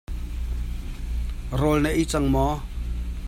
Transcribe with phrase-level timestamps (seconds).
[1.59, 2.53] Rawl na ei cang maw?